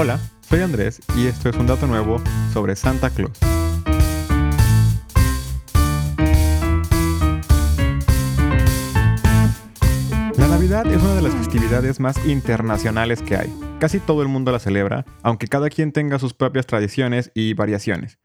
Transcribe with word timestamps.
Hola, 0.00 0.20
soy 0.42 0.60
Andrés 0.60 1.00
y 1.16 1.26
esto 1.26 1.48
es 1.48 1.56
un 1.56 1.66
dato 1.66 1.88
nuevo 1.88 2.22
sobre 2.52 2.76
Santa 2.76 3.10
Claus. 3.10 3.36
La 10.36 10.46
Navidad 10.46 10.86
es 10.86 11.02
una 11.02 11.16
de 11.16 11.22
las 11.22 11.34
festividades 11.34 11.98
más 11.98 12.24
internacionales 12.26 13.22
que 13.22 13.38
hay. 13.38 13.52
Casi 13.80 13.98
todo 13.98 14.22
el 14.22 14.28
mundo 14.28 14.52
la 14.52 14.60
celebra, 14.60 15.04
aunque 15.24 15.48
cada 15.48 15.68
quien 15.68 15.90
tenga 15.90 16.20
sus 16.20 16.32
propias 16.32 16.68
tradiciones 16.68 17.32
y 17.34 17.54
variaciones. 17.54 18.20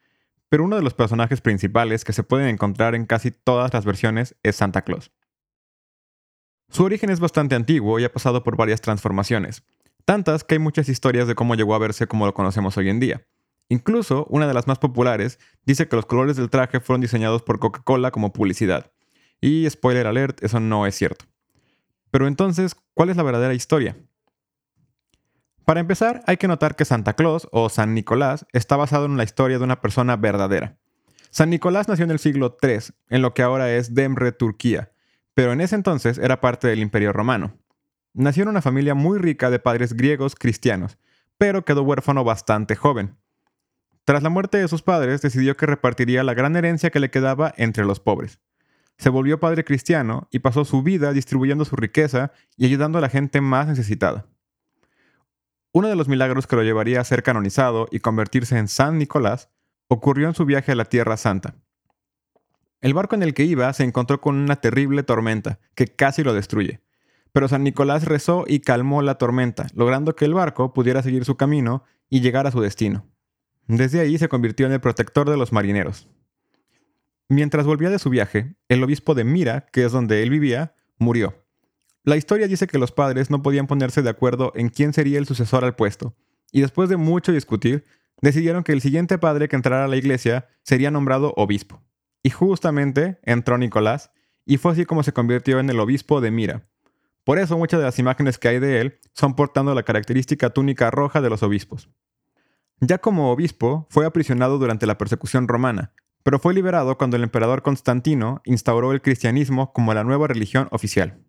Pero 0.49 0.65
uno 0.65 0.75
de 0.75 0.83
los 0.83 0.93
personajes 0.93 1.41
principales 1.41 2.03
que 2.03 2.13
se 2.13 2.21
pueden 2.21 2.49
encontrar 2.49 2.93
en 2.93 3.07
casi 3.07 3.31
todas 3.31 3.73
las 3.73 3.83
versiones 3.83 4.35
es 4.43 4.55
Santa 4.57 4.83
Claus. 4.83 5.11
Su 6.69 6.83
origen 6.83 7.09
es 7.09 7.19
bastante 7.19 7.55
antiguo 7.55 7.97
y 7.97 8.03
ha 8.03 8.13
pasado 8.13 8.43
por 8.43 8.57
varias 8.57 8.81
transformaciones. 8.81 9.63
Tantas 10.05 10.43
que 10.43 10.55
hay 10.55 10.59
muchas 10.59 10.89
historias 10.89 11.27
de 11.27 11.35
cómo 11.35 11.55
llegó 11.55 11.75
a 11.75 11.79
verse 11.79 12.07
como 12.07 12.25
lo 12.25 12.33
conocemos 12.33 12.77
hoy 12.77 12.89
en 12.89 12.99
día. 12.99 13.25
Incluso, 13.69 14.25
una 14.29 14.47
de 14.47 14.53
las 14.53 14.67
más 14.67 14.79
populares 14.79 15.39
dice 15.65 15.87
que 15.87 15.95
los 15.95 16.05
colores 16.05 16.35
del 16.35 16.49
traje 16.49 16.79
fueron 16.79 17.01
diseñados 17.01 17.41
por 17.41 17.59
Coca-Cola 17.59 18.11
como 18.11 18.33
publicidad. 18.33 18.91
Y 19.39 19.69
spoiler 19.69 20.07
alert, 20.07 20.43
eso 20.43 20.59
no 20.59 20.85
es 20.85 20.95
cierto. 20.95 21.25
Pero 22.11 22.27
entonces, 22.27 22.75
¿cuál 22.93 23.09
es 23.09 23.17
la 23.17 23.23
verdadera 23.23 23.53
historia? 23.53 23.95
Para 25.65 25.79
empezar, 25.79 26.21
hay 26.27 26.37
que 26.37 26.47
notar 26.47 26.75
que 26.75 26.85
Santa 26.85 27.13
Claus, 27.13 27.47
o 27.51 27.69
San 27.69 27.93
Nicolás, 27.93 28.45
está 28.51 28.75
basado 28.75 29.05
en 29.05 29.17
la 29.17 29.23
historia 29.23 29.57
de 29.57 29.63
una 29.63 29.79
persona 29.79 30.17
verdadera. 30.17 30.77
San 31.29 31.49
Nicolás 31.49 31.87
nació 31.87 32.03
en 32.05 32.11
el 32.11 32.19
siglo 32.19 32.57
III, 32.61 32.93
en 33.09 33.21
lo 33.21 33.33
que 33.33 33.41
ahora 33.41 33.73
es 33.73 33.95
Demre, 33.95 34.33
Turquía, 34.33 34.91
pero 35.33 35.51
en 35.53 35.61
ese 35.61 35.75
entonces 35.75 36.17
era 36.17 36.41
parte 36.41 36.67
del 36.67 36.79
Imperio 36.79 37.13
Romano. 37.13 37.57
Nació 38.13 38.43
en 38.43 38.49
una 38.49 38.61
familia 38.61 38.93
muy 38.93 39.17
rica 39.17 39.49
de 39.49 39.57
padres 39.57 39.93
griegos 39.93 40.35
cristianos, 40.35 40.99
pero 41.39 41.65
quedó 41.65 41.81
huérfano 41.81 42.23
bastante 42.23 42.75
joven. 42.75 43.17
Tras 44.05 44.21
la 44.21 44.29
muerte 44.29 44.59
de 44.59 44.67
sus 44.67 44.83
padres, 44.83 45.21
decidió 45.21 45.57
que 45.57 45.65
repartiría 45.65 46.23
la 46.23 46.35
gran 46.35 46.55
herencia 46.55 46.91
que 46.91 46.99
le 46.99 47.09
quedaba 47.09 47.53
entre 47.57 47.85
los 47.85 47.99
pobres. 47.99 48.39
Se 48.99 49.09
volvió 49.09 49.39
padre 49.39 49.63
cristiano 49.63 50.27
y 50.29 50.39
pasó 50.39 50.63
su 50.63 50.83
vida 50.83 51.11
distribuyendo 51.11 51.65
su 51.65 51.75
riqueza 51.75 52.31
y 52.55 52.65
ayudando 52.65 52.99
a 52.99 53.01
la 53.01 53.09
gente 53.09 53.41
más 53.41 53.67
necesitada. 53.67 54.27
Uno 55.71 55.87
de 55.87 55.95
los 55.95 56.07
milagros 56.07 56.45
que 56.45 56.55
lo 56.55 56.61
llevaría 56.61 57.01
a 57.01 57.03
ser 57.03 57.23
canonizado 57.23 57.87
y 57.89 57.99
convertirse 57.99 58.59
en 58.59 58.67
San 58.67 58.99
Nicolás 58.99 59.49
ocurrió 59.87 60.27
en 60.27 60.35
su 60.35 60.45
viaje 60.45 60.71
a 60.71 60.75
la 60.75 60.85
Tierra 60.85 61.17
Santa. 61.17 61.55
El 62.79 62.93
barco 62.93 63.15
en 63.15 63.23
el 63.23 63.33
que 63.33 63.43
iba 63.43 63.73
se 63.73 63.83
encontró 63.83 64.21
con 64.21 64.35
una 64.35 64.57
terrible 64.57 65.01
tormenta 65.01 65.59
que 65.73 65.87
casi 65.87 66.23
lo 66.23 66.35
destruye. 66.35 66.82
Pero 67.33 67.47
San 67.47 67.63
Nicolás 67.63 68.05
rezó 68.05 68.45
y 68.47 68.59
calmó 68.61 69.01
la 69.01 69.17
tormenta, 69.17 69.67
logrando 69.73 70.15
que 70.15 70.25
el 70.25 70.33
barco 70.33 70.71
pudiera 70.71 71.03
seguir 71.03 71.25
su 71.25 71.35
camino 71.35 71.83
y 72.09 72.21
llegar 72.21 72.47
a 72.47 72.51
su 72.51 72.61
destino. 72.61 73.05
Desde 73.67 73.99
ahí 73.99 74.17
se 74.17 74.29
convirtió 74.29 74.65
en 74.65 74.71
el 74.71 74.79
protector 74.79 75.29
de 75.29 75.35
los 75.35 75.51
marineros. 75.51 76.07
Mientras 77.29 77.65
volvía 77.65 77.89
de 77.89 77.99
su 77.99 78.09
viaje, 78.09 78.55
el 78.69 78.83
obispo 78.83 79.15
de 79.15 79.23
Mira, 79.23 79.65
que 79.71 79.83
es 79.83 79.91
donde 79.91 80.21
él 80.21 80.29
vivía, 80.29 80.75
murió. 80.97 81.43
La 82.03 82.17
historia 82.17 82.47
dice 82.47 82.67
que 82.67 82.77
los 82.77 82.91
padres 82.91 83.31
no 83.31 83.41
podían 83.41 83.65
ponerse 83.65 84.01
de 84.01 84.09
acuerdo 84.09 84.51
en 84.55 84.69
quién 84.69 84.93
sería 84.93 85.17
el 85.17 85.25
sucesor 85.25 85.63
al 85.63 85.75
puesto, 85.75 86.15
y 86.51 86.61
después 86.61 86.89
de 86.89 86.97
mucho 86.97 87.31
discutir, 87.31 87.85
decidieron 88.21 88.63
que 88.63 88.73
el 88.73 88.81
siguiente 88.81 89.17
padre 89.17 89.47
que 89.47 89.55
entrara 89.55 89.85
a 89.85 89.87
la 89.87 89.95
iglesia 89.95 90.47
sería 90.61 90.91
nombrado 90.91 91.33
obispo. 91.35 91.81
Y 92.21 92.29
justamente 92.29 93.19
entró 93.23 93.57
Nicolás, 93.57 94.11
y 94.45 94.57
fue 94.57 94.73
así 94.73 94.85
como 94.85 95.01
se 95.01 95.13
convirtió 95.13 95.59
en 95.59 95.69
el 95.69 95.79
obispo 95.79 96.21
de 96.21 96.31
Mira, 96.31 96.67
por 97.23 97.39
eso 97.39 97.57
muchas 97.57 97.79
de 97.79 97.85
las 97.85 97.99
imágenes 97.99 98.37
que 98.37 98.49
hay 98.49 98.59
de 98.59 98.81
él 98.81 98.99
son 99.13 99.35
portando 99.35 99.73
la 99.73 99.83
característica 99.83 100.49
túnica 100.49 100.91
roja 100.91 101.21
de 101.21 101.29
los 101.29 101.43
obispos. 101.43 101.89
Ya 102.79 102.97
como 102.97 103.31
obispo, 103.31 103.87
fue 103.89 104.05
aprisionado 104.05 104.57
durante 104.57 104.85
la 104.85 104.97
persecución 104.97 105.47
romana, 105.47 105.93
pero 106.23 106.39
fue 106.39 106.53
liberado 106.53 106.97
cuando 106.97 107.17
el 107.17 107.23
emperador 107.23 107.61
Constantino 107.61 108.41
instauró 108.45 108.91
el 108.91 109.01
cristianismo 109.01 109.71
como 109.73 109.93
la 109.93 110.03
nueva 110.03 110.27
religión 110.27 110.67
oficial. 110.71 111.19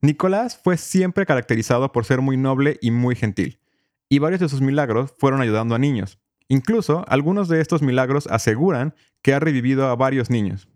Nicolás 0.00 0.60
fue 0.62 0.76
siempre 0.76 1.26
caracterizado 1.26 1.92
por 1.92 2.04
ser 2.04 2.20
muy 2.20 2.36
noble 2.36 2.78
y 2.82 2.90
muy 2.90 3.14
gentil, 3.14 3.60
y 4.08 4.18
varios 4.18 4.40
de 4.40 4.48
sus 4.48 4.60
milagros 4.60 5.14
fueron 5.18 5.40
ayudando 5.40 5.74
a 5.74 5.78
niños. 5.78 6.18
Incluso 6.48 7.04
algunos 7.08 7.48
de 7.48 7.60
estos 7.60 7.82
milagros 7.82 8.26
aseguran 8.26 8.94
que 9.22 9.32
ha 9.32 9.40
revivido 9.40 9.86
a 9.86 9.96
varios 9.96 10.28
niños. 10.28 10.68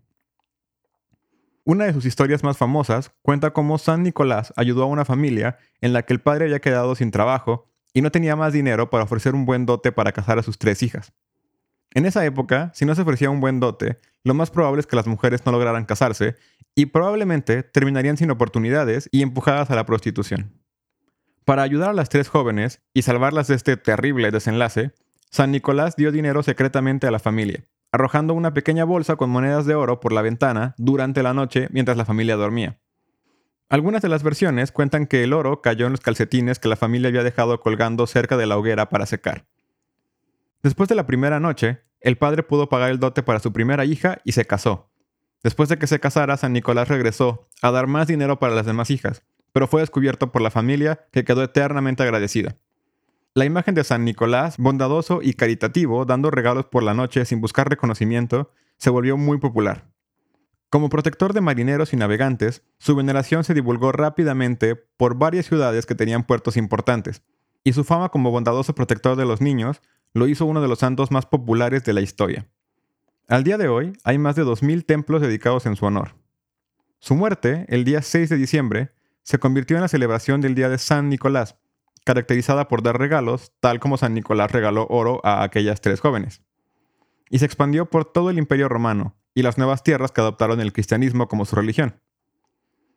Una 1.67 1.83
de 1.83 1.91
sus 1.91 2.05
historias 2.05 2.45
más 2.45 2.55
famosas 2.55 3.11
cuenta 3.21 3.51
cómo 3.51 3.77
San 3.77 4.01
Nicolás 4.01 4.53
ayudó 4.55 4.83
a 4.83 4.85
una 4.85 5.03
familia 5.03 5.57
en 5.81 5.91
la 5.91 6.03
que 6.03 6.13
el 6.13 6.21
padre 6.21 6.45
había 6.45 6.61
quedado 6.61 6.95
sin 6.95 7.11
trabajo 7.11 7.65
y 7.93 8.01
no 8.01 8.09
tenía 8.09 8.37
más 8.37 8.53
dinero 8.53 8.89
para 8.89 9.03
ofrecer 9.03 9.35
un 9.35 9.45
buen 9.45 9.65
dote 9.65 9.91
para 9.91 10.13
casar 10.13 10.39
a 10.39 10.43
sus 10.43 10.57
tres 10.57 10.81
hijas. 10.81 11.11
En 11.93 12.05
esa 12.05 12.23
época, 12.25 12.71
si 12.73 12.85
no 12.85 12.95
se 12.95 13.01
ofrecía 13.01 13.29
un 13.29 13.41
buen 13.41 13.59
dote, 13.59 13.97
lo 14.23 14.33
más 14.33 14.49
probable 14.49 14.79
es 14.79 14.87
que 14.87 14.95
las 14.95 15.07
mujeres 15.07 15.45
no 15.45 15.51
lograran 15.51 15.83
casarse 15.83 16.37
y 16.73 16.85
probablemente 16.85 17.63
terminarían 17.63 18.15
sin 18.15 18.31
oportunidades 18.31 19.09
y 19.11 19.21
empujadas 19.21 19.69
a 19.69 19.75
la 19.75 19.85
prostitución. 19.85 20.53
Para 21.43 21.63
ayudar 21.63 21.89
a 21.89 21.93
las 21.93 22.07
tres 22.07 22.29
jóvenes 22.29 22.81
y 22.93 23.01
salvarlas 23.01 23.47
de 23.47 23.55
este 23.55 23.75
terrible 23.75 24.31
desenlace, 24.31 24.93
San 25.31 25.51
Nicolás 25.51 25.97
dio 25.97 26.13
dinero 26.13 26.43
secretamente 26.43 27.07
a 27.07 27.11
la 27.11 27.19
familia, 27.19 27.65
arrojando 27.97 28.35
una 28.35 28.53
pequeña 28.53 28.85
bolsa 28.85 29.15
con 29.15 29.31
monedas 29.31 29.65
de 29.65 29.73
oro 29.73 29.99
por 29.99 30.13
la 30.13 30.21
ventana 30.21 30.75
durante 30.77 31.23
la 31.23 31.33
noche 31.33 31.67
mientras 31.71 31.97
la 31.97 32.05
familia 32.05 32.35
dormía. 32.35 32.79
Algunas 33.69 34.03
de 34.03 34.07
las 34.07 34.21
versiones 34.21 34.71
cuentan 34.71 35.07
que 35.07 35.23
el 35.23 35.33
oro 35.33 35.61
cayó 35.61 35.87
en 35.87 35.93
los 35.93 36.01
calcetines 36.01 36.59
que 36.59 36.69
la 36.69 36.75
familia 36.75 37.09
había 37.09 37.23
dejado 37.23 37.59
colgando 37.59 38.05
cerca 38.05 38.37
de 38.37 38.45
la 38.45 38.55
hoguera 38.55 38.89
para 38.89 39.07
secar. 39.07 39.47
Después 40.61 40.87
de 40.89 40.95
la 40.95 41.07
primera 41.07 41.39
noche, 41.39 41.81
el 41.99 42.17
padre 42.17 42.43
pudo 42.43 42.69
pagar 42.69 42.91
el 42.91 42.99
dote 42.99 43.23
para 43.23 43.39
su 43.39 43.51
primera 43.51 43.83
hija 43.83 44.19
y 44.23 44.33
se 44.33 44.45
casó. 44.45 44.91
Después 45.43 45.67
de 45.67 45.77
que 45.77 45.87
se 45.87 45.99
casara, 45.99 46.37
San 46.37 46.53
Nicolás 46.53 46.87
regresó 46.87 47.49
a 47.63 47.71
dar 47.71 47.87
más 47.87 48.07
dinero 48.07 48.37
para 48.37 48.53
las 48.53 48.65
demás 48.65 48.91
hijas, 48.91 49.23
pero 49.53 49.67
fue 49.67 49.81
descubierto 49.81 50.31
por 50.31 50.41
la 50.41 50.51
familia 50.51 51.07
que 51.11 51.25
quedó 51.25 51.43
eternamente 51.43 52.03
agradecida. 52.03 52.57
La 53.37 53.45
imagen 53.45 53.75
de 53.75 53.83
San 53.83 54.03
Nicolás, 54.03 54.57
bondadoso 54.57 55.19
y 55.21 55.35
caritativo, 55.35 56.05
dando 56.05 56.31
regalos 56.31 56.65
por 56.65 56.81
la 56.81 56.95
noche 56.95 57.23
sin 57.23 57.39
buscar 57.39 57.69
reconocimiento, 57.69 58.49
se 58.79 58.89
volvió 58.89 59.15
muy 59.15 59.37
popular. 59.37 59.91
Como 60.71 60.89
protector 60.89 61.33
de 61.33 61.41
marineros 61.41 61.93
y 61.93 61.97
navegantes, 61.97 62.63
su 62.79 62.95
veneración 62.95 63.43
se 63.43 63.53
divulgó 63.53 63.91
rápidamente 63.91 64.75
por 64.75 65.19
varias 65.19 65.45
ciudades 65.45 65.85
que 65.85 65.93
tenían 65.93 66.23
puertos 66.23 66.57
importantes, 66.57 67.21
y 67.63 67.73
su 67.73 67.83
fama 67.83 68.09
como 68.09 68.31
bondadoso 68.31 68.73
protector 68.73 69.15
de 69.15 69.25
los 69.25 69.39
niños 69.39 69.83
lo 70.15 70.27
hizo 70.27 70.47
uno 70.47 70.59
de 70.59 70.69
los 70.69 70.79
santos 70.79 71.11
más 71.11 71.27
populares 71.27 71.83
de 71.83 71.93
la 71.93 72.01
historia. 72.01 72.47
Al 73.27 73.43
día 73.43 73.59
de 73.59 73.67
hoy 73.67 73.93
hay 74.03 74.17
más 74.17 74.35
de 74.35 74.45
2.000 74.45 74.83
templos 74.83 75.21
dedicados 75.21 75.67
en 75.67 75.75
su 75.75 75.85
honor. 75.85 76.15
Su 76.97 77.13
muerte, 77.13 77.67
el 77.69 77.83
día 77.83 78.01
6 78.01 78.29
de 78.29 78.35
diciembre, 78.35 78.93
se 79.21 79.37
convirtió 79.37 79.77
en 79.77 79.83
la 79.83 79.89
celebración 79.89 80.41
del 80.41 80.55
Día 80.55 80.69
de 80.69 80.79
San 80.79 81.07
Nicolás, 81.07 81.55
caracterizada 82.07 82.69
por 82.69 82.83
dar 82.83 82.97
regalos, 82.97 83.51
tal 83.59 83.81
como 83.81 83.97
San 83.97 84.13
Nicolás 84.13 84.49
regaló 84.49 84.87
oro 84.89 85.19
a 85.25 85.43
aquellas 85.43 85.81
tres 85.81 85.99
jóvenes. 85.99 86.41
Y 87.29 87.39
se 87.39 87.45
expandió 87.45 87.89
por 87.89 88.05
todo 88.05 88.29
el 88.29 88.37
imperio 88.37 88.69
romano 88.69 89.17
y 89.35 89.41
las 89.41 89.57
nuevas 89.57 89.83
tierras 89.83 90.13
que 90.13 90.21
adoptaron 90.21 90.61
el 90.61 90.71
cristianismo 90.71 91.27
como 91.27 91.43
su 91.43 91.57
religión. 91.57 91.99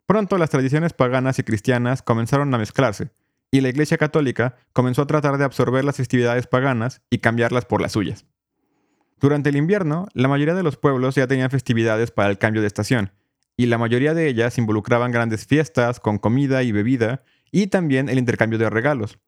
Pronto 0.06 0.38
las 0.38 0.50
tradiciones 0.50 0.92
paganas 0.92 1.40
y 1.40 1.42
cristianas 1.42 2.02
comenzaron 2.02 2.54
a 2.54 2.58
mezclarse, 2.58 3.10
y 3.50 3.62
la 3.62 3.68
Iglesia 3.68 3.98
Católica 3.98 4.54
comenzó 4.72 5.02
a 5.02 5.06
tratar 5.08 5.38
de 5.38 5.44
absorber 5.44 5.84
las 5.84 5.96
festividades 5.96 6.46
paganas 6.46 7.02
y 7.10 7.18
cambiarlas 7.18 7.64
por 7.64 7.82
las 7.82 7.90
suyas. 7.90 8.26
Durante 9.18 9.48
el 9.48 9.56
invierno, 9.56 10.06
la 10.14 10.28
mayoría 10.28 10.54
de 10.54 10.62
los 10.62 10.76
pueblos 10.76 11.16
ya 11.16 11.26
tenían 11.26 11.50
festividades 11.50 12.12
para 12.12 12.30
el 12.30 12.38
cambio 12.38 12.60
de 12.62 12.68
estación, 12.68 13.10
y 13.56 13.66
la 13.66 13.76
mayoría 13.76 14.14
de 14.14 14.28
ellas 14.28 14.56
involucraban 14.56 15.10
grandes 15.10 15.46
fiestas 15.46 15.98
con 15.98 16.18
comida 16.18 16.62
y 16.62 16.70
bebida 16.70 17.24
y 17.50 17.68
también 17.68 18.08
el 18.08 18.18
intercambio 18.18 18.58
de 18.58 18.70
regalos, 18.70 19.18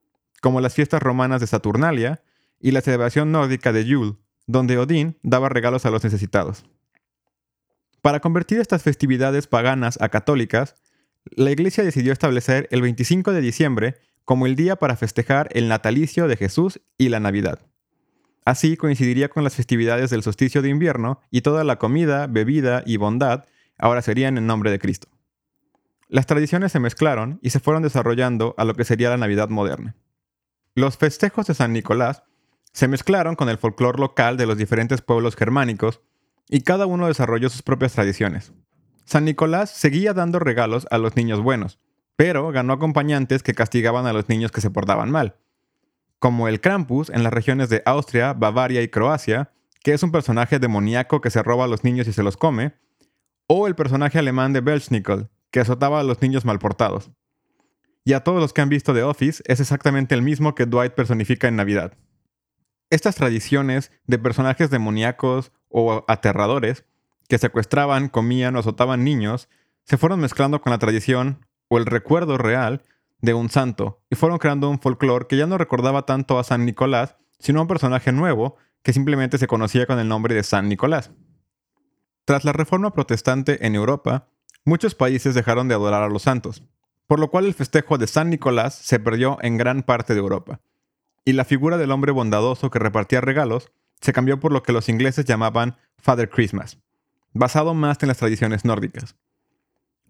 como 0.40 0.60
las 0.60 0.74
fiestas 0.74 1.02
romanas 1.02 1.40
de 1.40 1.46
Saturnalia 1.46 2.22
y 2.60 2.70
la 2.70 2.80
celebración 2.80 3.32
nórdica 3.32 3.72
de 3.72 3.84
Yule, 3.84 4.16
donde 4.46 4.78
Odín 4.78 5.18
daba 5.22 5.48
regalos 5.48 5.86
a 5.86 5.90
los 5.90 6.04
necesitados. 6.04 6.64
Para 8.00 8.20
convertir 8.20 8.58
estas 8.58 8.82
festividades 8.82 9.46
paganas 9.46 10.00
a 10.00 10.08
católicas, 10.08 10.74
la 11.30 11.52
Iglesia 11.52 11.84
decidió 11.84 12.12
establecer 12.12 12.68
el 12.72 12.82
25 12.82 13.32
de 13.32 13.40
diciembre 13.40 13.96
como 14.24 14.46
el 14.46 14.56
día 14.56 14.76
para 14.76 14.96
festejar 14.96 15.48
el 15.52 15.68
natalicio 15.68 16.26
de 16.26 16.36
Jesús 16.36 16.80
y 16.98 17.08
la 17.08 17.20
Navidad. 17.20 17.60
Así 18.44 18.76
coincidiría 18.76 19.28
con 19.28 19.44
las 19.44 19.54
festividades 19.54 20.10
del 20.10 20.24
solsticio 20.24 20.62
de 20.62 20.68
invierno 20.68 21.20
y 21.30 21.42
toda 21.42 21.62
la 21.62 21.78
comida, 21.78 22.26
bebida 22.26 22.82
y 22.84 22.96
bondad 22.96 23.44
ahora 23.78 24.02
serían 24.02 24.36
en 24.36 24.46
nombre 24.46 24.70
de 24.70 24.78
Cristo. 24.78 25.08
Las 26.12 26.26
tradiciones 26.26 26.70
se 26.72 26.78
mezclaron 26.78 27.38
y 27.40 27.48
se 27.48 27.58
fueron 27.58 27.82
desarrollando 27.82 28.54
a 28.58 28.66
lo 28.66 28.74
que 28.74 28.84
sería 28.84 29.08
la 29.08 29.16
Navidad 29.16 29.48
moderna. 29.48 29.96
Los 30.74 30.98
festejos 30.98 31.46
de 31.46 31.54
San 31.54 31.72
Nicolás 31.72 32.22
se 32.74 32.86
mezclaron 32.86 33.34
con 33.34 33.48
el 33.48 33.56
folclore 33.56 33.98
local 33.98 34.36
de 34.36 34.44
los 34.44 34.58
diferentes 34.58 35.00
pueblos 35.00 35.36
germánicos 35.36 36.02
y 36.50 36.60
cada 36.60 36.84
uno 36.84 37.06
desarrolló 37.06 37.48
sus 37.48 37.62
propias 37.62 37.94
tradiciones. 37.94 38.52
San 39.06 39.24
Nicolás 39.24 39.70
seguía 39.70 40.12
dando 40.12 40.38
regalos 40.38 40.86
a 40.90 40.98
los 40.98 41.16
niños 41.16 41.40
buenos, 41.40 41.78
pero 42.14 42.52
ganó 42.52 42.74
acompañantes 42.74 43.42
que 43.42 43.54
castigaban 43.54 44.04
a 44.06 44.12
los 44.12 44.28
niños 44.28 44.52
que 44.52 44.60
se 44.60 44.68
portaban 44.68 45.10
mal. 45.10 45.36
como 46.18 46.46
el 46.46 46.60
Krampus 46.60 47.08
en 47.08 47.22
las 47.22 47.32
regiones 47.32 47.70
de 47.70 47.82
Austria, 47.86 48.34
Bavaria 48.34 48.82
y 48.82 48.88
Croacia, 48.88 49.50
que 49.82 49.94
es 49.94 50.02
un 50.02 50.12
personaje 50.12 50.58
demoníaco 50.58 51.22
que 51.22 51.30
se 51.30 51.42
roba 51.42 51.64
a 51.64 51.68
los 51.68 51.84
niños 51.84 52.06
y 52.06 52.12
se 52.12 52.22
los 52.22 52.36
come, 52.36 52.74
o 53.46 53.66
el 53.66 53.74
personaje 53.74 54.18
alemán 54.18 54.52
de 54.52 54.60
Belschnickel, 54.60 55.30
que 55.52 55.60
azotaba 55.60 56.00
a 56.00 56.02
los 56.02 56.20
niños 56.20 56.44
malportados. 56.44 57.12
Y 58.04 58.14
a 58.14 58.24
todos 58.24 58.40
los 58.40 58.52
que 58.52 58.62
han 58.62 58.68
visto 58.68 58.92
The 58.92 59.04
Office 59.04 59.44
es 59.46 59.60
exactamente 59.60 60.16
el 60.16 60.22
mismo 60.22 60.56
que 60.56 60.66
Dwight 60.66 60.94
personifica 60.94 61.46
en 61.46 61.54
Navidad. 61.54 61.96
Estas 62.90 63.14
tradiciones 63.14 63.92
de 64.06 64.18
personajes 64.18 64.70
demoníacos 64.70 65.52
o 65.68 66.04
aterradores 66.08 66.84
que 67.28 67.38
secuestraban, 67.38 68.08
comían 68.08 68.56
o 68.56 68.58
azotaban 68.58 69.04
niños 69.04 69.48
se 69.84 69.96
fueron 69.96 70.20
mezclando 70.20 70.60
con 70.60 70.70
la 70.70 70.78
tradición 70.78 71.46
o 71.68 71.78
el 71.78 71.86
recuerdo 71.86 72.38
real 72.38 72.82
de 73.20 73.34
un 73.34 73.48
santo 73.48 74.02
y 74.10 74.16
fueron 74.16 74.38
creando 74.38 74.68
un 74.68 74.80
folclore 74.80 75.26
que 75.28 75.36
ya 75.36 75.46
no 75.46 75.58
recordaba 75.58 76.04
tanto 76.04 76.38
a 76.38 76.44
San 76.44 76.66
Nicolás, 76.66 77.16
sino 77.38 77.60
a 77.60 77.62
un 77.62 77.68
personaje 77.68 78.12
nuevo 78.12 78.56
que 78.82 78.92
simplemente 78.92 79.38
se 79.38 79.46
conocía 79.46 79.86
con 79.86 79.98
el 79.98 80.08
nombre 80.08 80.34
de 80.34 80.42
San 80.42 80.68
Nicolás. 80.68 81.12
Tras 82.24 82.44
la 82.44 82.52
reforma 82.52 82.92
protestante 82.92 83.66
en 83.66 83.74
Europa, 83.74 84.28
muchos 84.64 84.94
países 84.94 85.34
dejaron 85.34 85.68
de 85.68 85.74
adorar 85.74 86.02
a 86.02 86.08
los 86.08 86.22
santos, 86.22 86.62
por 87.06 87.18
lo 87.18 87.30
cual 87.30 87.46
el 87.46 87.54
festejo 87.54 87.98
de 87.98 88.06
San 88.06 88.30
Nicolás 88.30 88.74
se 88.74 89.00
perdió 89.00 89.38
en 89.42 89.56
gran 89.56 89.82
parte 89.82 90.14
de 90.14 90.20
Europa 90.20 90.60
y 91.24 91.32
la 91.32 91.44
figura 91.44 91.78
del 91.78 91.90
hombre 91.90 92.12
bondadoso 92.12 92.70
que 92.70 92.78
repartía 92.78 93.20
regalos 93.20 93.72
se 94.00 94.12
cambió 94.12 94.40
por 94.40 94.52
lo 94.52 94.62
que 94.62 94.72
los 94.72 94.88
ingleses 94.88 95.24
llamaban 95.24 95.76
Father 95.98 96.28
Christmas, 96.28 96.78
basado 97.32 97.74
más 97.74 97.98
en 98.02 98.08
las 98.08 98.18
tradiciones 98.18 98.64
nórdicas. 98.64 99.14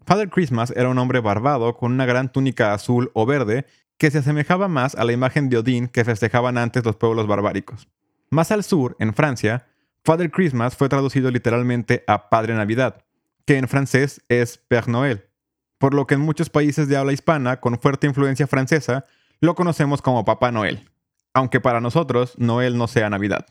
Father 0.05 0.29
Christmas 0.29 0.73
era 0.75 0.89
un 0.89 0.97
hombre 0.97 1.19
barbado 1.19 1.77
con 1.77 1.91
una 1.91 2.05
gran 2.05 2.31
túnica 2.31 2.73
azul 2.73 3.11
o 3.13 3.25
verde 3.25 3.65
que 3.97 4.11
se 4.11 4.17
asemejaba 4.17 4.67
más 4.67 4.95
a 4.95 5.03
la 5.03 5.13
imagen 5.13 5.49
de 5.49 5.57
Odín 5.57 5.87
que 5.87 6.03
festejaban 6.03 6.57
antes 6.57 6.83
los 6.83 6.95
pueblos 6.95 7.27
barbáricos. 7.27 7.87
Más 8.29 8.51
al 8.51 8.63
sur, 8.63 8.95
en 8.99 9.13
Francia, 9.13 9.67
Father 10.03 10.31
Christmas 10.31 10.75
fue 10.75 10.89
traducido 10.89 11.29
literalmente 11.29 12.03
a 12.07 12.29
Padre 12.29 12.55
Navidad, 12.55 13.02
que 13.45 13.57
en 13.57 13.67
francés 13.67 14.21
es 14.29 14.57
Père 14.57 14.87
Noël, 14.87 15.29
por 15.77 15.93
lo 15.93 16.07
que 16.07 16.15
en 16.15 16.21
muchos 16.21 16.49
países 16.49 16.87
de 16.87 16.97
habla 16.97 17.13
hispana 17.13 17.59
con 17.59 17.79
fuerte 17.79 18.07
influencia 18.07 18.47
francesa 18.47 19.05
lo 19.39 19.55
conocemos 19.55 20.01
como 20.01 20.25
Papá 20.25 20.51
Noel 20.51 20.89
aunque 21.33 21.59
para 21.59 21.81
nosotros 21.81 22.35
Noel 22.37 22.77
no 22.77 22.87
sea 22.87 23.09
Navidad. 23.09 23.45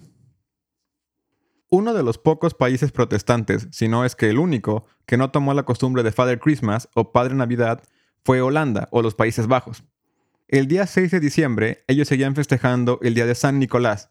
Uno 1.69 1.95
de 1.95 2.03
los 2.03 2.19
pocos 2.19 2.55
países 2.55 2.93
protestantes, 2.93 3.69
si 3.73 3.89
no 3.89 4.05
es 4.05 4.15
que 4.15 4.29
el 4.29 4.39
único, 4.39 4.87
que 5.07 5.17
no 5.17 5.31
tomó 5.31 5.55
la 5.55 5.65
costumbre 5.65 6.03
de 6.03 6.13
Father 6.13 6.39
Christmas 6.39 6.89
o 6.95 7.13
Padre 7.13 7.35
Navidad 7.35 7.83
fue 8.25 8.41
Holanda 8.41 8.89
o 8.93 9.03
los 9.03 9.15
Países 9.15 9.47
Bajos. 9.47 9.83
El 10.49 10.69
día 10.69 10.87
6 10.87 11.11
de 11.11 11.21
diciembre 11.21 11.83
ellos 11.89 12.09
seguían 12.09 12.37
festejando 12.37 12.99
el 13.03 13.15
día 13.15 13.27
de 13.27 13.35
San 13.35 13.59
Nicolás, 13.59 14.11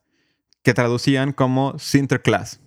que 0.64 0.74
traducían 0.74 1.34
como 1.34 1.78
Sinterklaas. 1.78 2.60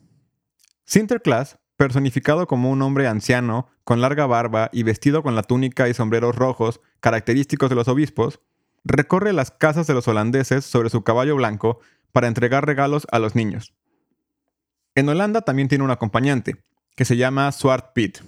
Sinterklaas, 0.84 1.58
personificado 1.76 2.46
como 2.46 2.70
un 2.70 2.82
hombre 2.82 3.06
anciano, 3.06 3.68
con 3.84 4.00
larga 4.00 4.26
barba 4.26 4.70
y 4.72 4.82
vestido 4.82 5.22
con 5.22 5.34
la 5.34 5.42
túnica 5.42 5.88
y 5.88 5.94
sombreros 5.94 6.36
rojos 6.36 6.80
característicos 7.00 7.70
de 7.70 7.76
los 7.76 7.88
obispos, 7.88 8.40
recorre 8.84 9.32
las 9.32 9.50
casas 9.50 9.86
de 9.86 9.94
los 9.94 10.06
holandeses 10.08 10.64
sobre 10.64 10.90
su 10.90 11.02
caballo 11.02 11.36
blanco 11.36 11.80
para 12.12 12.28
entregar 12.28 12.66
regalos 12.66 13.06
a 13.10 13.18
los 13.18 13.34
niños. 13.34 13.74
En 14.94 15.08
Holanda 15.08 15.40
también 15.40 15.68
tiene 15.68 15.84
un 15.84 15.90
acompañante, 15.90 16.56
que 16.94 17.04
se 17.04 17.16
llama 17.16 17.50
Swart 17.50 17.92
Piet. 17.94 18.22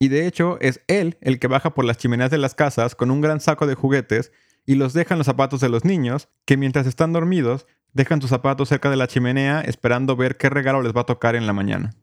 Y 0.00 0.08
de 0.08 0.26
hecho 0.26 0.58
es 0.60 0.80
él 0.88 1.16
el 1.20 1.38
que 1.38 1.46
baja 1.46 1.74
por 1.74 1.84
las 1.84 1.98
chimeneas 1.98 2.30
de 2.30 2.38
las 2.38 2.54
casas 2.54 2.94
con 2.94 3.10
un 3.10 3.20
gran 3.20 3.40
saco 3.40 3.66
de 3.66 3.74
juguetes 3.74 4.32
y 4.66 4.74
los 4.74 4.92
deja 4.92 5.14
en 5.14 5.18
los 5.18 5.26
zapatos 5.26 5.60
de 5.60 5.68
los 5.68 5.84
niños, 5.84 6.28
que 6.44 6.56
mientras 6.56 6.86
están 6.86 7.12
dormidos 7.12 7.66
dejan 7.92 8.20
sus 8.20 8.30
zapatos 8.30 8.68
cerca 8.68 8.90
de 8.90 8.96
la 8.96 9.06
chimenea 9.06 9.60
esperando 9.60 10.16
ver 10.16 10.36
qué 10.36 10.50
regalo 10.50 10.82
les 10.82 10.94
va 10.94 11.02
a 11.02 11.06
tocar 11.06 11.36
en 11.36 11.46
la 11.46 11.52
mañana. 11.52 11.94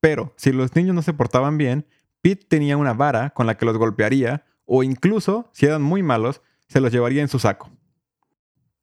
Pero 0.00 0.34
si 0.36 0.52
los 0.52 0.74
niños 0.74 0.94
no 0.94 1.02
se 1.02 1.14
portaban 1.14 1.58
bien, 1.58 1.86
Pete 2.22 2.46
tenía 2.48 2.76
una 2.76 2.92
vara 2.92 3.30
con 3.30 3.46
la 3.46 3.56
que 3.56 3.66
los 3.66 3.78
golpearía, 3.78 4.44
o 4.64 4.82
incluso, 4.82 5.50
si 5.52 5.66
eran 5.66 5.82
muy 5.82 6.02
malos, 6.02 6.42
se 6.68 6.80
los 6.80 6.92
llevaría 6.92 7.22
en 7.22 7.28
su 7.28 7.38
saco. 7.38 7.70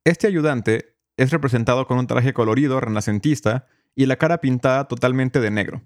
Este 0.04 0.28
ayudante 0.28 0.96
es 1.18 1.32
representado 1.32 1.88
con 1.88 1.98
un 1.98 2.08
traje 2.08 2.34
colorido 2.34 2.80
renacentista 2.80 3.68
y 3.96 4.06
la 4.06 4.18
cara 4.18 4.40
pintada 4.40 4.88
totalmente 4.88 5.40
de 5.40 5.52
negro. 5.52 5.82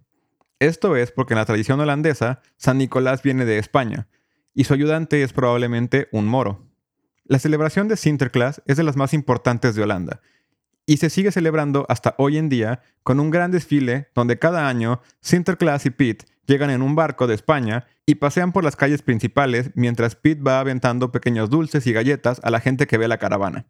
Esto 0.59 0.95
es 0.95 1.11
porque 1.11 1.33
en 1.33 1.39
la 1.39 1.45
tradición 1.45 1.79
holandesa, 1.79 2.41
San 2.57 2.77
Nicolás 2.77 3.23
viene 3.23 3.45
de 3.45 3.57
España, 3.57 4.07
y 4.53 4.65
su 4.65 4.73
ayudante 4.73 5.23
es 5.23 5.33
probablemente 5.33 6.07
un 6.11 6.25
moro. 6.25 6.67
La 7.23 7.39
celebración 7.39 7.87
de 7.87 7.95
Sinterklaas 7.95 8.61
es 8.65 8.77
de 8.77 8.83
las 8.83 8.97
más 8.97 9.13
importantes 9.13 9.75
de 9.75 9.83
Holanda, 9.83 10.21
y 10.91 10.97
se 10.97 11.09
sigue 11.09 11.31
celebrando 11.31 11.85
hasta 11.87 12.15
hoy 12.17 12.37
en 12.37 12.49
día 12.49 12.81
con 13.03 13.21
un 13.21 13.29
gran 13.29 13.49
desfile 13.49 14.09
donde 14.13 14.39
cada 14.39 14.67
año 14.67 14.99
Sinterklaas 15.21 15.85
y 15.85 15.89
Pete 15.89 16.25
llegan 16.47 16.69
en 16.69 16.81
un 16.81 16.95
barco 16.95 17.27
de 17.27 17.33
España 17.33 17.85
y 18.05 18.15
pasean 18.15 18.51
por 18.51 18.65
las 18.65 18.75
calles 18.75 19.01
principales 19.01 19.71
mientras 19.73 20.17
Pete 20.17 20.41
va 20.41 20.59
aventando 20.59 21.13
pequeños 21.13 21.49
dulces 21.49 21.87
y 21.87 21.93
galletas 21.93 22.41
a 22.43 22.49
la 22.49 22.59
gente 22.59 22.87
que 22.87 22.97
ve 22.97 23.07
la 23.07 23.19
caravana. 23.19 23.67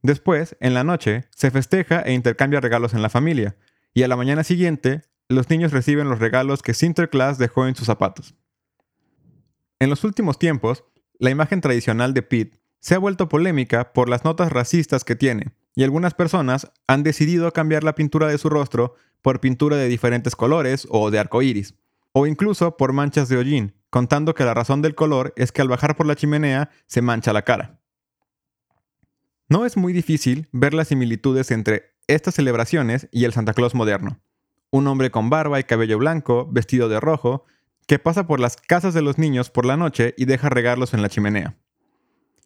Después, 0.00 0.56
en 0.58 0.72
la 0.72 0.84
noche, 0.84 1.26
se 1.36 1.50
festeja 1.50 2.00
e 2.00 2.14
intercambia 2.14 2.62
regalos 2.62 2.94
en 2.94 3.02
la 3.02 3.10
familia, 3.10 3.56
y 3.92 4.02
a 4.02 4.08
la 4.08 4.16
mañana 4.16 4.42
siguiente, 4.42 5.02
los 5.28 5.50
niños 5.50 5.70
reciben 5.70 6.08
los 6.08 6.18
regalos 6.18 6.62
que 6.62 6.72
Sinterklaas 6.72 7.36
dejó 7.36 7.66
en 7.66 7.74
sus 7.74 7.88
zapatos. 7.88 8.36
En 9.80 9.90
los 9.90 10.02
últimos 10.02 10.38
tiempos, 10.38 10.84
la 11.18 11.28
imagen 11.28 11.60
tradicional 11.60 12.14
de 12.14 12.22
Pete 12.22 12.58
se 12.80 12.94
ha 12.94 12.98
vuelto 12.98 13.28
polémica 13.28 13.92
por 13.92 14.08
las 14.08 14.24
notas 14.24 14.50
racistas 14.50 15.04
que 15.04 15.14
tiene, 15.14 15.52
y 15.74 15.84
algunas 15.84 16.14
personas 16.14 16.70
han 16.86 17.02
decidido 17.02 17.52
cambiar 17.52 17.84
la 17.84 17.94
pintura 17.94 18.28
de 18.28 18.38
su 18.38 18.48
rostro 18.48 18.94
por 19.22 19.40
pintura 19.40 19.76
de 19.76 19.88
diferentes 19.88 20.36
colores 20.36 20.86
o 20.90 21.10
de 21.10 21.18
arco 21.18 21.42
iris 21.42 21.74
o 22.14 22.26
incluso 22.26 22.76
por 22.76 22.92
manchas 22.92 23.28
de 23.28 23.36
hollín, 23.36 23.74
contando 23.90 24.34
que 24.34 24.44
la 24.44 24.54
razón 24.54 24.82
del 24.82 24.94
color 24.94 25.34
es 25.36 25.50
que 25.50 25.62
al 25.62 25.68
bajar 25.68 25.96
por 25.96 26.06
la 26.06 26.14
chimenea 26.14 26.70
se 26.86 27.02
mancha 27.02 27.32
la 27.32 27.42
cara. 27.42 27.80
No 29.48 29.66
es 29.66 29.76
muy 29.76 29.92
difícil 29.92 30.48
ver 30.52 30.74
las 30.74 30.88
similitudes 30.88 31.50
entre 31.50 31.96
estas 32.06 32.36
celebraciones 32.36 33.08
y 33.10 33.24
el 33.24 33.32
Santa 33.32 33.52
Claus 33.52 33.74
moderno. 33.74 34.20
Un 34.70 34.86
hombre 34.86 35.10
con 35.10 35.28
barba 35.28 35.58
y 35.58 35.64
cabello 35.64 35.98
blanco, 35.98 36.48
vestido 36.50 36.88
de 36.88 37.00
rojo, 37.00 37.44
que 37.86 37.98
pasa 37.98 38.26
por 38.28 38.38
las 38.38 38.56
casas 38.56 38.94
de 38.94 39.02
los 39.02 39.18
niños 39.18 39.50
por 39.50 39.66
la 39.66 39.76
noche 39.76 40.14
y 40.16 40.24
deja 40.24 40.48
regalos 40.48 40.94
en 40.94 41.02
la 41.02 41.08
chimenea. 41.08 41.56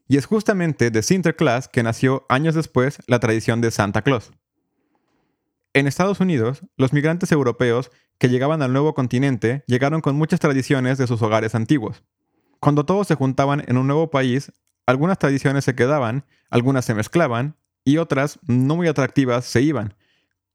Y 0.09 0.17
es 0.17 0.27
justamente 0.27 0.91
de 0.91 1.03
Sinterklaas 1.03 1.69
que 1.69 1.83
nació 1.83 2.25
años 2.31 2.55
después 2.55 2.99
la 3.07 3.21
tradición 3.21 3.61
de 3.61 3.71
Santa 3.71 4.03
Claus. 4.03 4.33
En 5.75 5.87
Estados 5.87 6.19
Unidos, 6.19 6.63
los 6.77 6.95
migrantes 6.95 7.31
europeos 7.31 7.91
que 8.17 8.31
llegaban 8.31 8.63
al 8.63 8.73
nuevo 8.73 8.95
continente 8.95 9.63
llegaron 9.67 10.01
con 10.01 10.17
muchas 10.17 10.41
tradiciones 10.41 10.97
de 10.97 11.07
sus 11.07 11.21
hogares 11.21 11.55
antiguos. 11.55 12.03
Cuando 12.59 12.85
todos 12.85 13.07
se 13.07 13.15
juntaban 13.15 13.63
en 13.69 13.77
un 13.77 13.87
nuevo 13.87 14.11
país, 14.11 14.51
algunas 14.87 15.19
tradiciones 15.19 15.65
se 15.65 15.75
quedaban, 15.75 16.25
algunas 16.51 16.87
se 16.87 16.95
mezclaban 16.95 17.57
y 17.85 17.99
otras, 17.99 18.39
no 18.47 18.77
muy 18.77 18.89
atractivas, 18.89 19.45
se 19.45 19.61
iban, 19.61 19.95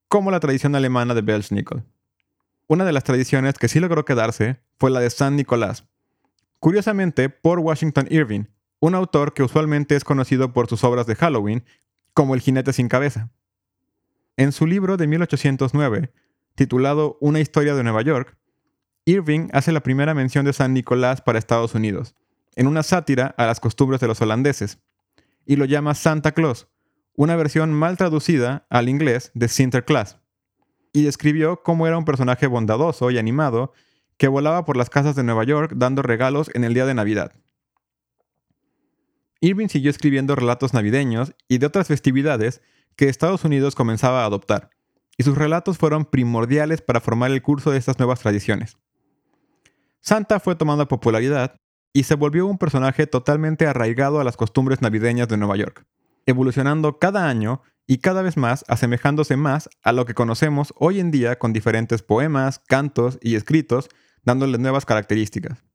como 0.07 0.31
la 0.31 0.39
tradición 0.39 0.75
alemana 0.75 1.13
de 1.13 1.21
Belschnickel. 1.21 1.83
Una 2.67 2.85
de 2.85 2.91
las 2.91 3.03
tradiciones 3.03 3.59
que 3.59 3.67
sí 3.67 3.79
logró 3.79 4.03
quedarse 4.03 4.59
fue 4.79 4.89
la 4.89 4.99
de 4.99 5.11
San 5.11 5.35
Nicolás. 5.35 5.85
Curiosamente, 6.59 7.29
por 7.29 7.59
Washington 7.59 8.07
Irving, 8.09 8.45
un 8.85 8.95
autor 8.95 9.33
que 9.33 9.43
usualmente 9.43 9.95
es 9.95 10.03
conocido 10.03 10.51
por 10.51 10.67
sus 10.67 10.83
obras 10.83 11.07
de 11.07 11.15
Halloween, 11.15 11.63
como 12.13 12.35
El 12.35 12.41
jinete 12.41 12.73
sin 12.73 12.89
cabeza. 12.89 13.29
En 14.35 14.51
su 14.51 14.67
libro 14.67 14.97
de 14.97 15.07
1809, 15.07 16.11
titulado 16.55 17.17
Una 17.21 17.39
historia 17.39 17.75
de 17.75 17.83
Nueva 17.83 18.01
York, 18.01 18.37
Irving 19.05 19.47
hace 19.53 19.71
la 19.71 19.83
primera 19.83 20.13
mención 20.13 20.43
de 20.43 20.51
San 20.51 20.73
Nicolás 20.73 21.21
para 21.21 21.39
Estados 21.39 21.75
Unidos, 21.75 22.13
en 22.57 22.67
una 22.67 22.83
sátira 22.83 23.33
a 23.37 23.45
las 23.45 23.61
costumbres 23.61 24.01
de 24.01 24.07
los 24.07 24.19
holandeses, 24.19 24.79
y 25.45 25.55
lo 25.55 25.63
llama 25.63 25.95
Santa 25.95 26.33
Claus, 26.33 26.67
una 27.15 27.37
versión 27.37 27.71
mal 27.71 27.95
traducida 27.95 28.67
al 28.69 28.89
inglés 28.89 29.31
de 29.33 29.47
Sinterklaas, 29.47 30.19
y 30.91 31.03
describió 31.03 31.63
cómo 31.63 31.87
era 31.87 31.97
un 31.97 32.03
personaje 32.03 32.47
bondadoso 32.47 33.11
y 33.11 33.17
animado 33.17 33.71
que 34.17 34.27
volaba 34.27 34.65
por 34.65 34.75
las 34.75 34.89
casas 34.89 35.15
de 35.15 35.23
Nueva 35.23 35.45
York 35.45 35.71
dando 35.73 36.01
regalos 36.01 36.51
en 36.53 36.65
el 36.65 36.73
día 36.73 36.85
de 36.85 36.95
Navidad. 36.95 37.31
Irving 39.43 39.67
siguió 39.67 39.89
escribiendo 39.89 40.37
relatos 40.37 40.73
navideños 40.73 41.35
y 41.49 41.57
de 41.57 41.65
otras 41.65 41.87
festividades 41.87 42.61
que 42.95 43.09
Estados 43.09 43.43
Unidos 43.43 43.75
comenzaba 43.75 44.23
a 44.23 44.25
adoptar, 44.25 44.69
y 45.17 45.23
sus 45.23 45.37
relatos 45.37 45.77
fueron 45.77 46.05
primordiales 46.05 46.81
para 46.81 47.01
formar 47.01 47.29
el 47.29 47.41
curso 47.41 47.69
de 47.69 47.77
estas 47.77 47.99
nuevas 47.99 48.21
tradiciones. 48.21 48.77
Santa 49.99 50.39
fue 50.39 50.55
tomando 50.55 50.87
popularidad 50.87 51.57
y 51.91 52.03
se 52.03 52.15
volvió 52.15 52.47
un 52.47 52.57
personaje 52.57 53.05
totalmente 53.05 53.67
arraigado 53.67 54.21
a 54.21 54.23
las 54.23 54.37
costumbres 54.37 54.81
navideñas 54.81 55.27
de 55.27 55.35
Nueva 55.35 55.57
York, 55.57 55.85
evolucionando 56.25 56.97
cada 56.97 57.27
año 57.27 57.61
y 57.85 57.97
cada 57.97 58.21
vez 58.21 58.37
más 58.37 58.63
asemejándose 58.69 59.35
más 59.35 59.69
a 59.83 59.91
lo 59.91 60.05
que 60.05 60.13
conocemos 60.13 60.73
hoy 60.77 61.01
en 61.01 61.11
día 61.11 61.37
con 61.37 61.51
diferentes 61.51 62.01
poemas, 62.01 62.59
cantos 62.59 63.19
y 63.21 63.35
escritos, 63.35 63.89
dándole 64.23 64.57
nuevas 64.57 64.85
características. 64.85 65.65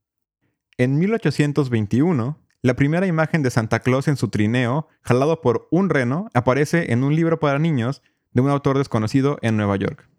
En 0.77 0.97
1821, 0.97 2.48
la 2.61 2.75
primera 2.75 3.07
imagen 3.07 3.41
de 3.41 3.51
Santa 3.51 3.79
Claus 3.79 4.07
en 4.09 4.17
su 4.17 4.27
trineo, 4.27 4.87
jalado 5.01 5.39
por 5.39 5.67
un 5.71 5.89
reno, 5.89 6.29
aparece 6.33 6.91
en 6.91 7.03
un 7.03 7.15
libro 7.15 7.39
para 7.39 7.57
niños 7.57 8.01
de 8.33 8.41
un 8.41 8.49
autor 8.49 8.77
desconocido 8.77 9.37
en 9.41 9.55
Nueva 9.55 9.77
York. 9.77 10.09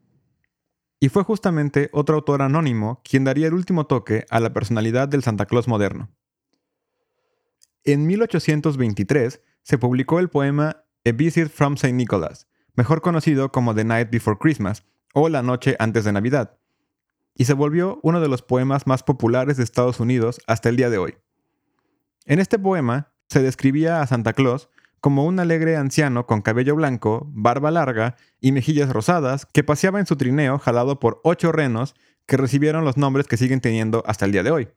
Y 1.00 1.10
fue 1.10 1.22
justamente 1.22 1.90
otro 1.92 2.16
autor 2.16 2.42
anónimo 2.42 3.02
quien 3.04 3.24
daría 3.24 3.48
el 3.48 3.54
último 3.54 3.86
toque 3.86 4.24
a 4.30 4.40
la 4.40 4.52
personalidad 4.52 5.08
del 5.08 5.22
Santa 5.22 5.46
Claus 5.46 5.68
moderno. 5.68 6.10
En 7.84 8.06
1823 8.06 9.40
se 9.62 9.78
publicó 9.78 10.18
el 10.18 10.28
poema 10.28 10.84
A 11.04 11.12
Visit 11.12 11.48
from 11.48 11.74
St. 11.74 11.92
Nicholas, 11.92 12.46
mejor 12.74 13.02
conocido 13.02 13.52
como 13.52 13.74
The 13.74 13.84
Night 13.84 14.10
Before 14.10 14.38
Christmas 14.38 14.84
o 15.12 15.28
La 15.28 15.42
Noche 15.42 15.76
antes 15.78 16.04
de 16.04 16.12
Navidad, 16.12 16.58
y 17.34 17.44
se 17.44 17.54
volvió 17.54 18.00
uno 18.02 18.20
de 18.20 18.28
los 18.28 18.42
poemas 18.42 18.86
más 18.86 19.02
populares 19.02 19.56
de 19.56 19.64
Estados 19.64 20.00
Unidos 20.00 20.40
hasta 20.46 20.68
el 20.68 20.76
día 20.76 20.90
de 20.90 20.98
hoy. 20.98 21.16
En 22.26 22.38
este 22.38 22.58
poema 22.58 23.12
se 23.28 23.42
describía 23.42 24.02
a 24.02 24.06
Santa 24.06 24.32
Claus 24.32 24.68
como 25.00 25.24
un 25.24 25.40
alegre 25.40 25.76
anciano 25.76 26.26
con 26.26 26.42
cabello 26.42 26.76
blanco, 26.76 27.26
barba 27.32 27.70
larga 27.70 28.16
y 28.40 28.52
mejillas 28.52 28.90
rosadas 28.90 29.46
que 29.46 29.64
paseaba 29.64 29.98
en 29.98 30.06
su 30.06 30.16
trineo 30.16 30.58
jalado 30.58 31.00
por 31.00 31.20
ocho 31.24 31.52
renos 31.52 31.94
que 32.26 32.36
recibieron 32.36 32.84
los 32.84 32.96
nombres 32.96 33.26
que 33.26 33.36
siguen 33.36 33.60
teniendo 33.60 34.02
hasta 34.06 34.26
el 34.26 34.32
día 34.32 34.42
de 34.42 34.50
hoy. 34.50 34.68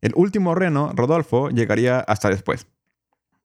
El 0.00 0.12
último 0.14 0.54
reno, 0.54 0.92
Rodolfo, 0.94 1.50
llegaría 1.50 2.00
hasta 2.00 2.30
después. 2.30 2.66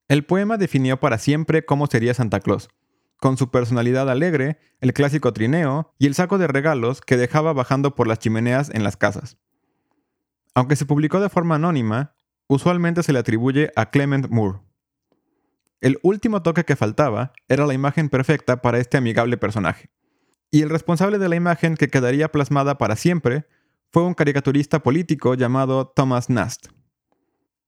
El 0.07 0.23
poema 0.25 0.57
definió 0.57 0.99
para 0.99 1.17
siempre 1.17 1.65
cómo 1.65 1.87
sería 1.87 2.13
Santa 2.13 2.39
Claus, 2.39 2.69
con 3.17 3.37
su 3.37 3.51
personalidad 3.51 4.09
alegre, 4.09 4.59
el 4.79 4.93
clásico 4.93 5.33
trineo 5.33 5.93
y 5.97 6.07
el 6.07 6.15
saco 6.15 6.37
de 6.37 6.47
regalos 6.47 7.01
que 7.01 7.17
dejaba 7.17 7.53
bajando 7.53 7.95
por 7.95 8.07
las 8.07 8.19
chimeneas 8.19 8.69
en 8.69 8.83
las 8.83 8.97
casas. 8.97 9.37
Aunque 10.55 10.75
se 10.75 10.85
publicó 10.85 11.19
de 11.19 11.29
forma 11.29 11.55
anónima, 11.55 12.13
usualmente 12.47 13.03
se 13.03 13.13
le 13.13 13.19
atribuye 13.19 13.71
a 13.75 13.89
Clement 13.89 14.29
Moore. 14.29 14.59
El 15.81 15.99
último 16.01 16.41
toque 16.41 16.63
que 16.63 16.75
faltaba 16.75 17.33
era 17.49 17.65
la 17.65 17.73
imagen 17.73 18.09
perfecta 18.09 18.61
para 18.61 18.79
este 18.79 18.97
amigable 18.97 19.37
personaje. 19.37 19.89
Y 20.49 20.61
el 20.61 20.69
responsable 20.69 21.17
de 21.17 21.29
la 21.29 21.35
imagen 21.35 21.75
que 21.75 21.89
quedaría 21.89 22.31
plasmada 22.31 22.77
para 22.77 22.95
siempre 22.95 23.47
fue 23.91 24.03
un 24.03 24.13
caricaturista 24.13 24.81
político 24.81 25.33
llamado 25.35 25.87
Thomas 25.87 26.29
Nast. 26.29 26.67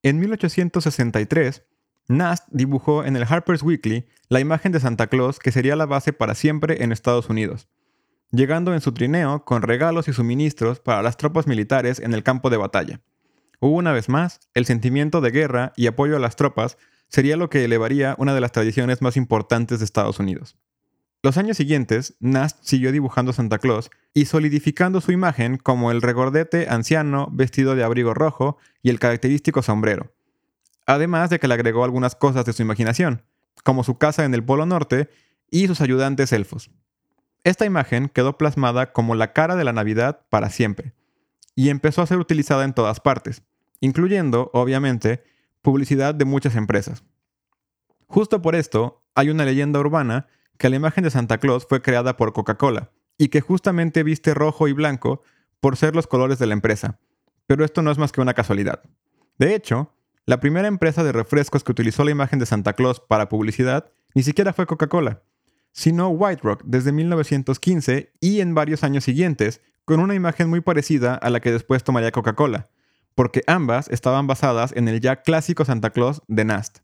En 0.01 0.19
1863, 0.19 1.65
Nast 2.07 2.47
dibujó 2.51 3.03
en 3.03 3.15
el 3.15 3.25
Harper's 3.27 3.63
Weekly 3.63 4.05
la 4.29 4.39
imagen 4.39 4.71
de 4.71 4.79
Santa 4.79 5.07
Claus 5.07 5.39
que 5.39 5.51
sería 5.51 5.75
la 5.75 5.85
base 5.85 6.13
para 6.13 6.35
siempre 6.35 6.83
en 6.83 6.91
Estados 6.91 7.29
Unidos, 7.29 7.67
llegando 8.31 8.73
en 8.73 8.81
su 8.81 8.93
trineo 8.93 9.43
con 9.45 9.61
regalos 9.61 10.07
y 10.07 10.13
suministros 10.13 10.79
para 10.79 11.01
las 11.01 11.17
tropas 11.17 11.47
militares 11.47 11.99
en 11.99 12.13
el 12.13 12.23
campo 12.23 12.49
de 12.49 12.57
batalla. 12.57 13.01
Una 13.59 13.91
vez 13.91 14.09
más, 14.09 14.39
el 14.53 14.65
sentimiento 14.65 15.21
de 15.21 15.31
guerra 15.31 15.73
y 15.75 15.87
apoyo 15.87 16.15
a 16.15 16.19
las 16.19 16.35
tropas 16.35 16.77
sería 17.07 17.37
lo 17.37 17.49
que 17.49 17.63
elevaría 17.63 18.15
una 18.17 18.33
de 18.33 18.41
las 18.41 18.51
tradiciones 18.51 19.01
más 19.01 19.17
importantes 19.17 19.79
de 19.79 19.85
Estados 19.85 20.19
Unidos. 20.19 20.57
Los 21.23 21.37
años 21.37 21.57
siguientes, 21.57 22.15
Nast 22.19 22.59
siguió 22.61 22.91
dibujando 22.91 23.33
Santa 23.33 23.57
Claus 23.57 23.89
y 24.13 24.25
solidificando 24.25 25.01
su 25.01 25.11
imagen 25.11 25.57
como 25.57 25.89
el 25.89 26.03
regordete 26.03 26.67
anciano 26.69 27.29
vestido 27.31 27.75
de 27.75 27.83
abrigo 27.83 28.13
rojo 28.13 28.57
y 28.83 28.91
el 28.91 28.99
característico 28.99 29.63
sombrero. 29.63 30.13
Además 30.85 31.31
de 31.31 31.39
que 31.39 31.47
le 31.47 31.55
agregó 31.55 31.83
algunas 31.83 32.15
cosas 32.15 32.45
de 32.45 32.53
su 32.53 32.61
imaginación, 32.61 33.23
como 33.63 33.83
su 33.83 33.97
casa 33.97 34.23
en 34.23 34.35
el 34.35 34.43
Polo 34.43 34.67
Norte 34.67 35.09
y 35.49 35.65
sus 35.65 35.81
ayudantes 35.81 36.31
elfos. 36.31 36.69
Esta 37.43 37.65
imagen 37.65 38.09
quedó 38.09 38.37
plasmada 38.37 38.93
como 38.93 39.15
la 39.15 39.33
cara 39.33 39.55
de 39.55 39.63
la 39.63 39.73
Navidad 39.73 40.21
para 40.29 40.51
siempre, 40.51 40.93
y 41.55 41.69
empezó 41.69 42.01
a 42.01 42.07
ser 42.07 42.17
utilizada 42.17 42.65
en 42.65 42.73
todas 42.73 42.99
partes, 42.99 43.43
incluyendo, 43.79 44.51
obviamente, 44.53 45.23
publicidad 45.61 46.13
de 46.13 46.25
muchas 46.25 46.55
empresas. 46.55 47.03
Justo 48.07 48.41
por 48.41 48.55
esto, 48.55 49.03
hay 49.15 49.29
una 49.29 49.45
leyenda 49.45 49.79
urbana 49.79 50.27
que 50.57 50.69
la 50.69 50.75
imagen 50.75 51.03
de 51.03 51.09
Santa 51.09 51.37
Claus 51.39 51.65
fue 51.67 51.81
creada 51.81 52.17
por 52.17 52.33
Coca-Cola 52.33 52.91
y 53.17 53.29
que 53.29 53.41
justamente 53.41 54.03
viste 54.03 54.33
rojo 54.33 54.67
y 54.67 54.73
blanco 54.73 55.23
por 55.59 55.77
ser 55.77 55.95
los 55.95 56.07
colores 56.07 56.37
de 56.37 56.47
la 56.47 56.53
empresa. 56.53 56.99
Pero 57.47 57.63
esto 57.65 57.81
no 57.81 57.91
es 57.91 57.97
más 57.97 58.11
que 58.11 58.21
una 58.21 58.33
casualidad. 58.33 58.83
De 59.37 59.55
hecho, 59.55 59.93
la 60.25 60.39
primera 60.39 60.67
empresa 60.67 61.03
de 61.03 61.11
refrescos 61.11 61.63
que 61.63 61.71
utilizó 61.71 62.03
la 62.03 62.11
imagen 62.11 62.39
de 62.39 62.45
Santa 62.45 62.73
Claus 62.73 62.99
para 62.99 63.29
publicidad 63.29 63.91
ni 64.13 64.23
siquiera 64.23 64.53
fue 64.53 64.65
Coca-Cola, 64.65 65.21
sino 65.71 66.09
White 66.09 66.41
Rock 66.43 66.63
desde 66.65 66.91
1915 66.91 68.13
y 68.21 68.39
en 68.39 68.55
varios 68.55 68.83
años 68.83 69.03
siguientes, 69.03 69.61
con 69.85 69.99
una 69.99 70.15
imagen 70.15 70.49
muy 70.49 70.61
parecida 70.61 71.15
a 71.15 71.29
la 71.29 71.39
que 71.39 71.51
después 71.51 71.83
tomaría 71.83 72.11
Coca-Cola, 72.11 72.69
porque 73.13 73.43
ambas 73.47 73.87
estaban 73.89 74.27
basadas 74.27 74.73
en 74.75 74.87
el 74.87 74.99
ya 74.99 75.21
clásico 75.21 75.63
Santa 75.63 75.91
Claus 75.91 76.21
de 76.27 76.43
Nast. 76.43 76.79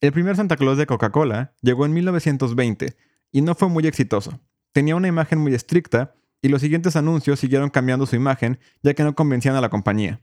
El 0.00 0.12
primer 0.12 0.36
Santa 0.36 0.56
Claus 0.56 0.76
de 0.76 0.86
Coca-Cola 0.86 1.54
llegó 1.62 1.86
en 1.86 1.92
1920 1.92 2.96
y 3.30 3.42
no 3.42 3.54
fue 3.54 3.68
muy 3.68 3.86
exitoso. 3.86 4.40
Tenía 4.72 4.96
una 4.96 5.08
imagen 5.08 5.38
muy 5.38 5.54
estricta 5.54 6.14
y 6.42 6.48
los 6.48 6.60
siguientes 6.60 6.96
anuncios 6.96 7.38
siguieron 7.38 7.70
cambiando 7.70 8.06
su 8.06 8.16
imagen 8.16 8.58
ya 8.82 8.94
que 8.94 9.04
no 9.04 9.14
convencían 9.14 9.54
a 9.54 9.60
la 9.60 9.70
compañía. 9.70 10.20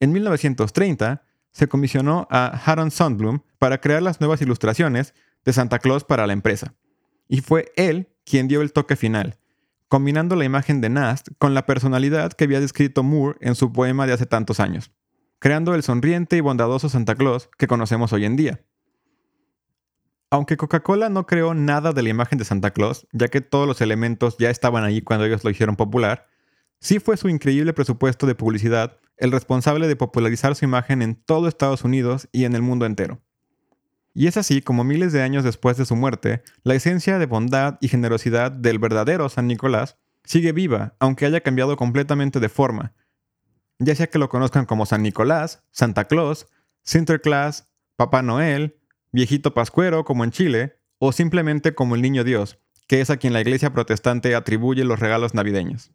En 0.00 0.12
1930 0.12 1.22
se 1.52 1.68
comisionó 1.68 2.26
a 2.30 2.48
Harold 2.48 2.90
Sundblom 2.90 3.40
para 3.58 3.80
crear 3.80 4.02
las 4.02 4.20
nuevas 4.20 4.42
ilustraciones 4.42 5.14
de 5.44 5.52
Santa 5.52 5.78
Claus 5.78 6.04
para 6.04 6.26
la 6.26 6.32
empresa. 6.32 6.74
Y 7.28 7.40
fue 7.40 7.72
él 7.76 8.08
quien 8.24 8.48
dio 8.48 8.60
el 8.62 8.72
toque 8.72 8.96
final, 8.96 9.38
combinando 9.88 10.36
la 10.36 10.44
imagen 10.44 10.80
de 10.80 10.88
Nast 10.88 11.28
con 11.38 11.54
la 11.54 11.66
personalidad 11.66 12.32
que 12.32 12.44
había 12.44 12.60
descrito 12.60 13.02
Moore 13.02 13.38
en 13.40 13.54
su 13.54 13.72
poema 13.72 14.06
de 14.06 14.12
hace 14.12 14.26
tantos 14.26 14.60
años, 14.60 14.90
creando 15.38 15.74
el 15.74 15.82
sonriente 15.82 16.36
y 16.36 16.40
bondadoso 16.40 16.88
Santa 16.88 17.14
Claus 17.14 17.48
que 17.58 17.66
conocemos 17.66 18.12
hoy 18.12 18.24
en 18.24 18.36
día. 18.36 18.60
Aunque 20.30 20.56
Coca-Cola 20.56 21.08
no 21.08 21.26
creó 21.26 21.54
nada 21.54 21.92
de 21.92 22.02
la 22.02 22.08
imagen 22.08 22.38
de 22.38 22.44
Santa 22.44 22.72
Claus, 22.72 23.06
ya 23.12 23.28
que 23.28 23.40
todos 23.40 23.68
los 23.68 23.80
elementos 23.80 24.36
ya 24.38 24.50
estaban 24.50 24.82
ahí 24.82 25.00
cuando 25.00 25.24
ellos 25.24 25.44
lo 25.44 25.50
hicieron 25.50 25.76
popular, 25.76 26.26
sí 26.80 26.98
fue 26.98 27.16
su 27.16 27.28
increíble 27.28 27.72
presupuesto 27.72 28.26
de 28.26 28.34
publicidad 28.34 28.98
el 29.16 29.32
responsable 29.32 29.88
de 29.88 29.96
popularizar 29.96 30.54
su 30.56 30.64
imagen 30.64 31.00
en 31.00 31.14
todo 31.14 31.48
Estados 31.48 31.84
Unidos 31.84 32.28
y 32.32 32.44
en 32.44 32.54
el 32.54 32.62
mundo 32.62 32.86
entero. 32.86 33.22
Y 34.18 34.28
es 34.28 34.38
así 34.38 34.62
como 34.62 34.82
miles 34.82 35.12
de 35.12 35.20
años 35.20 35.44
después 35.44 35.76
de 35.76 35.84
su 35.84 35.94
muerte, 35.94 36.42
la 36.62 36.74
esencia 36.74 37.18
de 37.18 37.26
bondad 37.26 37.76
y 37.82 37.88
generosidad 37.88 38.50
del 38.50 38.78
verdadero 38.78 39.28
San 39.28 39.46
Nicolás 39.46 39.98
sigue 40.24 40.52
viva, 40.52 40.96
aunque 41.00 41.26
haya 41.26 41.42
cambiado 41.42 41.76
completamente 41.76 42.40
de 42.40 42.48
forma, 42.48 42.94
ya 43.78 43.94
sea 43.94 44.06
que 44.06 44.18
lo 44.18 44.30
conozcan 44.30 44.64
como 44.64 44.86
San 44.86 45.02
Nicolás, 45.02 45.64
Santa 45.70 46.06
Claus, 46.06 46.46
Sinterklaas, 46.82 47.68
Papá 47.96 48.22
Noel, 48.22 48.78
Viejito 49.12 49.52
Pascuero 49.52 50.06
como 50.06 50.24
en 50.24 50.30
Chile, 50.30 50.78
o 50.96 51.12
simplemente 51.12 51.74
como 51.74 51.94
el 51.94 52.00
Niño 52.00 52.24
Dios, 52.24 52.58
que 52.86 53.02
es 53.02 53.10
a 53.10 53.18
quien 53.18 53.34
la 53.34 53.42
iglesia 53.42 53.74
protestante 53.74 54.34
atribuye 54.34 54.82
los 54.84 54.98
regalos 54.98 55.34
navideños. 55.34 55.90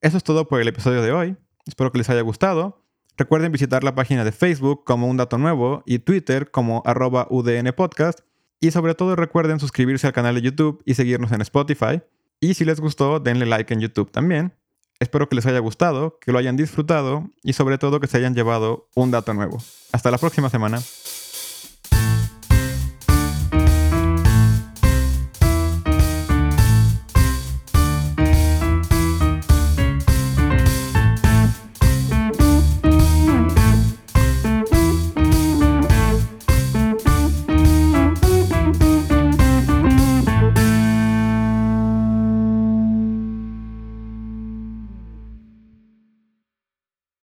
Eso 0.00 0.16
es 0.16 0.24
todo 0.24 0.48
por 0.48 0.60
el 0.60 0.66
episodio 0.66 1.02
de 1.02 1.12
hoy, 1.12 1.36
espero 1.68 1.92
que 1.92 1.98
les 1.98 2.10
haya 2.10 2.22
gustado. 2.22 2.84
Recuerden 3.20 3.52
visitar 3.52 3.84
la 3.84 3.94
página 3.94 4.24
de 4.24 4.32
Facebook 4.32 4.82
como 4.84 5.06
Un 5.06 5.18
Dato 5.18 5.36
Nuevo 5.36 5.82
y 5.84 5.98
Twitter 5.98 6.50
como 6.50 6.82
arroba 6.86 7.26
UDN 7.28 7.70
Podcast. 7.76 8.20
Y 8.60 8.70
sobre 8.70 8.94
todo 8.94 9.14
recuerden 9.14 9.60
suscribirse 9.60 10.06
al 10.06 10.14
canal 10.14 10.36
de 10.36 10.40
YouTube 10.40 10.82
y 10.86 10.94
seguirnos 10.94 11.30
en 11.30 11.42
Spotify. 11.42 12.00
Y 12.40 12.54
si 12.54 12.64
les 12.64 12.80
gustó, 12.80 13.20
denle 13.20 13.44
like 13.44 13.74
en 13.74 13.80
YouTube 13.80 14.10
también. 14.10 14.54
Espero 15.00 15.28
que 15.28 15.36
les 15.36 15.44
haya 15.44 15.58
gustado, 15.58 16.18
que 16.18 16.32
lo 16.32 16.38
hayan 16.38 16.56
disfrutado 16.56 17.28
y 17.42 17.52
sobre 17.52 17.76
todo 17.76 18.00
que 18.00 18.06
se 18.06 18.16
hayan 18.16 18.34
llevado 18.34 18.88
un 18.94 19.10
dato 19.10 19.34
nuevo. 19.34 19.58
Hasta 19.92 20.10
la 20.10 20.16
próxima 20.16 20.48
semana. 20.48 20.80